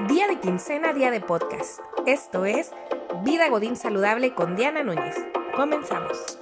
[0.00, 1.80] Día de quincena, día de podcast.
[2.04, 2.70] Esto es
[3.24, 5.16] Vida Godín Saludable con Diana Núñez.
[5.56, 6.38] Comenzamos.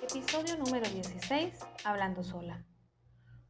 [0.00, 2.64] Episodio número 16, Hablando sola.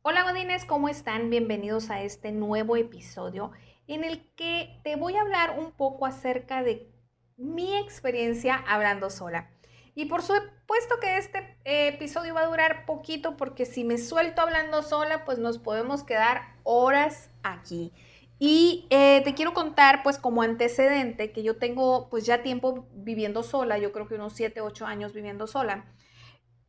[0.01, 1.29] Hola Godines, ¿cómo están?
[1.29, 3.53] Bienvenidos a este nuevo episodio
[3.87, 6.91] en el que te voy a hablar un poco acerca de
[7.37, 9.51] mi experiencia hablando sola.
[9.97, 14.43] Y por supuesto que este eh, episodio va a durar poquito porque si me suelto
[14.43, 17.95] hablando sola, pues nos podemos quedar horas aquí.
[18.39, 23.43] Y eh, te quiero contar, pues como antecedente, que yo tengo pues ya tiempo viviendo
[23.43, 25.87] sola, yo creo que unos 7, 8 años viviendo sola.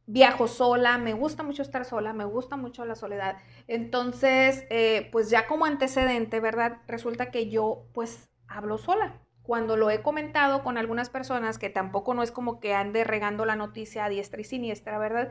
[0.06, 3.40] Viajo sola, me gusta mucho estar sola, me gusta mucho la soledad.
[3.68, 6.78] Entonces, eh, pues ya como antecedente, ¿verdad?
[6.88, 12.14] Resulta que yo pues hablo sola cuando lo he comentado con algunas personas, que tampoco
[12.14, 15.30] no es como que ande regando la noticia a diestra y siniestra, ¿verdad?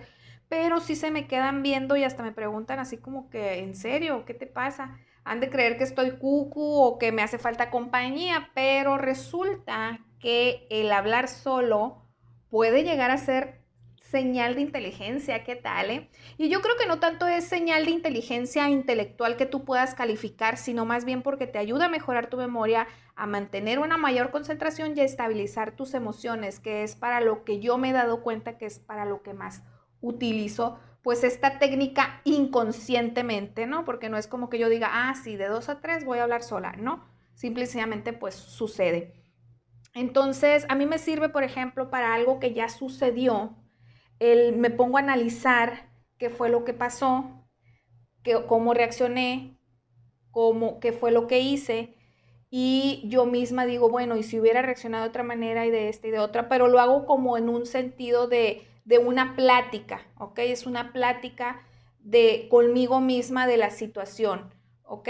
[0.49, 4.25] Pero sí se me quedan viendo y hasta me preguntan así como que, ¿en serio?
[4.25, 4.97] ¿Qué te pasa?
[5.25, 10.67] Han de creer que estoy cucu o que me hace falta compañía, pero resulta que
[10.71, 12.03] el hablar solo
[12.49, 13.66] puede llegar a ser
[14.17, 15.91] señal de inteligencia, ¿qué tal?
[15.91, 16.09] Eh?
[16.39, 20.57] Y yo creo que no tanto es señal de inteligencia intelectual que tú puedas calificar,
[20.57, 24.97] sino más bien porque te ayuda a mejorar tu memoria, a mantener una mayor concentración
[24.97, 28.57] y a estabilizar tus emociones, que es para lo que yo me he dado cuenta
[28.57, 29.63] que es para lo que más
[30.01, 33.85] utilizo, pues esta técnica inconscientemente, ¿no?
[33.85, 36.23] Porque no es como que yo diga, ah, sí, de dos a tres voy a
[36.23, 39.13] hablar sola, no, simplemente pues sucede.
[39.93, 43.55] Entonces, a mí me sirve, por ejemplo, para algo que ya sucedió,
[44.19, 47.47] el, me pongo a analizar qué fue lo que pasó,
[48.49, 49.59] cómo reaccioné,
[50.31, 51.95] cómo, qué fue lo que hice.
[52.51, 56.09] Y yo misma digo, bueno, y si hubiera reaccionado de otra manera y de esta
[56.09, 60.39] y de otra, pero lo hago como en un sentido de, de una plática, ¿ok?
[60.39, 61.67] Es una plática
[61.99, 65.09] de conmigo misma de la situación, ¿ok?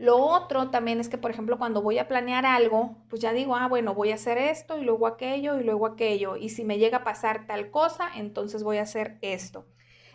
[0.00, 3.54] Lo otro también es que, por ejemplo, cuando voy a planear algo, pues ya digo,
[3.54, 6.36] ah, bueno, voy a hacer esto y luego aquello y luego aquello.
[6.36, 9.66] Y si me llega a pasar tal cosa, entonces voy a hacer esto.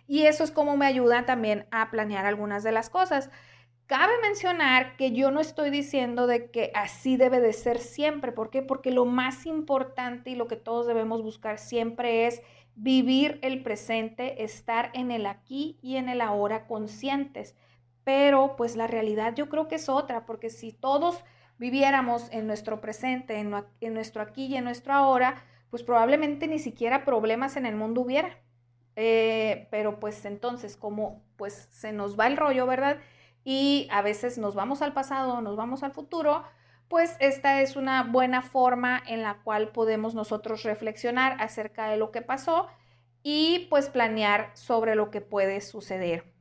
[0.08, 3.30] Y eso es como me ayuda también a planear algunas de las cosas.
[3.86, 8.32] Cabe mencionar que yo no estoy diciendo de que así debe de ser siempre.
[8.32, 8.64] ¿Por qué?
[8.64, 12.42] Porque lo más importante y lo que todos debemos buscar siempre es
[12.74, 17.56] vivir el presente, estar en el aquí y en el ahora conscientes
[18.06, 21.22] pero pues la realidad yo creo que es otra, porque si todos
[21.58, 27.04] viviéramos en nuestro presente, en, nuestro aquí y en nuestro ahora, pues probablemente ni siquiera
[27.04, 28.38] problemas en el mundo hubiera.
[28.96, 33.00] Eh, pero pues entonces, como pues se nos va el rollo, ¿verdad?
[33.44, 36.44] Y a veces nos vamos al pasado, nos vamos al futuro,
[36.88, 42.12] pues esta es una buena forma en la cual podemos nosotros reflexionar acerca de lo
[42.12, 42.68] que pasó
[43.24, 46.35] y pues planear sobre lo que puede suceder.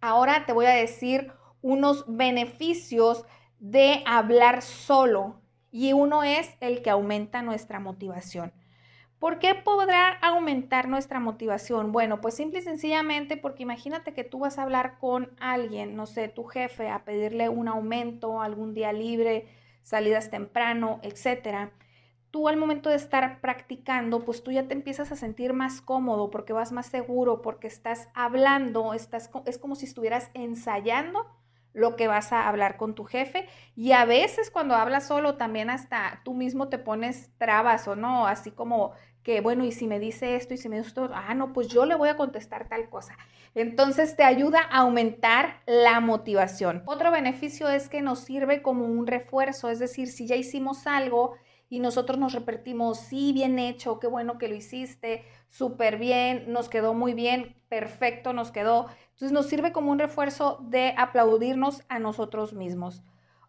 [0.00, 1.32] Ahora te voy a decir
[1.62, 3.24] unos beneficios
[3.58, 8.52] de hablar solo y uno es el que aumenta nuestra motivación.
[9.18, 11.90] ¿Por qué podrá aumentar nuestra motivación?
[11.90, 16.06] Bueno, pues simple y sencillamente porque imagínate que tú vas a hablar con alguien, no
[16.06, 19.48] sé, tu jefe, a pedirle un aumento, algún día libre,
[19.82, 21.72] salidas temprano, etcétera
[22.30, 26.30] tú al momento de estar practicando, pues tú ya te empiezas a sentir más cómodo
[26.30, 31.26] porque vas más seguro, porque estás hablando, estás, es como si estuvieras ensayando
[31.72, 33.48] lo que vas a hablar con tu jefe.
[33.76, 38.26] Y a veces cuando hablas solo también hasta tú mismo te pones trabas o no,
[38.26, 41.34] así como que bueno, y si me dice esto y si me dice esto, ah,
[41.34, 43.16] no, pues yo le voy a contestar tal cosa.
[43.54, 46.82] Entonces te ayuda a aumentar la motivación.
[46.86, 51.34] Otro beneficio es que nos sirve como un refuerzo, es decir, si ya hicimos algo,
[51.70, 56.68] y nosotros nos repetimos, sí, bien hecho, qué bueno que lo hiciste, súper bien, nos
[56.68, 58.86] quedó muy bien, perfecto, nos quedó.
[59.10, 63.02] Entonces nos sirve como un refuerzo de aplaudirnos a nosotros mismos.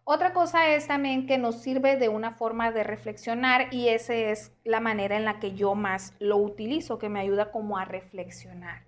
[0.04, 4.52] Otra cosa es también que nos sirve de una forma de reflexionar y esa es
[4.64, 8.82] la manera en la que yo más lo utilizo, que me ayuda como a reflexionar.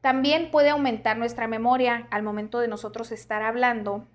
[0.00, 4.06] También puede aumentar nuestra memoria al momento de nosotros estar hablando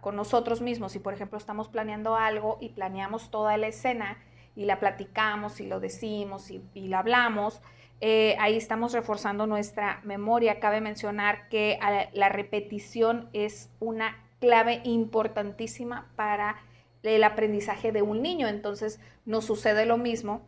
[0.00, 4.18] con nosotros mismos, si por ejemplo estamos planeando algo y planeamos toda la escena
[4.54, 7.60] y la platicamos y lo decimos y, la hablamos,
[8.00, 10.60] eh, ahí estamos reforzando nuestra memoria.
[10.60, 11.78] Cabe mencionar que
[12.12, 16.56] la repetición es una clave importantísima para
[17.02, 20.42] el aprendizaje de un niño, entonces nos sucede lo mismo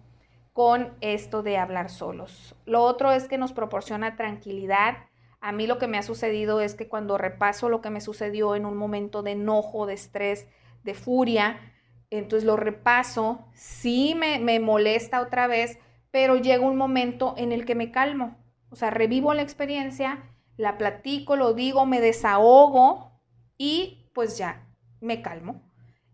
[0.53, 2.55] con esto de hablar solos.
[2.65, 4.99] Lo otro es que nos proporciona tranquilidad,
[5.44, 8.56] a mí lo que me ha sucedido es que cuando repaso lo que me sucedió
[8.56, 10.46] en un momento de enojo, de estrés,
[10.85, 11.61] de furia,
[12.08, 15.79] entonces lo repaso, sí me, me molesta otra vez,
[16.11, 18.38] pero llega un momento en el que me calmo.
[18.70, 23.20] O sea, revivo la experiencia, la platico, lo digo, me desahogo
[23.58, 24.67] y pues ya,
[25.02, 25.61] me calmo.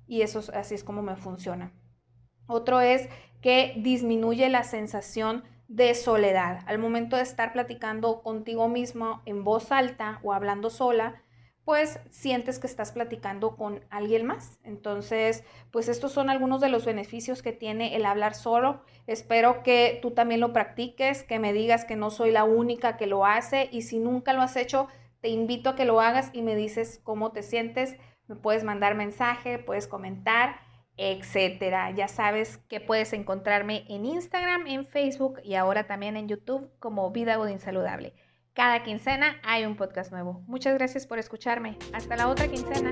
[0.09, 1.73] Y eso así es como me funciona.
[2.49, 3.09] Otro es
[3.41, 6.65] que disminuye la sensación de soledad.
[6.67, 11.23] Al momento de estar platicando contigo mismo en voz alta o hablando sola,
[11.65, 14.59] pues sientes que estás platicando con alguien más.
[14.65, 18.83] Entonces, pues estos son algunos de los beneficios que tiene el hablar solo.
[19.07, 23.07] Espero que tú también lo practiques, que me digas que no soy la única que
[23.07, 24.89] lo hace y si nunca lo has hecho,
[25.21, 27.97] te invito a que lo hagas y me dices cómo te sientes.
[28.27, 30.57] Me puedes mandar mensaje, puedes comentar,
[31.01, 31.91] etcétera.
[31.93, 37.11] Ya sabes que puedes encontrarme en Instagram, en Facebook y ahora también en YouTube como
[37.11, 38.13] Vida Godín Saludable.
[38.53, 40.43] Cada quincena hay un podcast nuevo.
[40.47, 41.79] Muchas gracias por escucharme.
[41.95, 42.91] Hasta la otra quincena.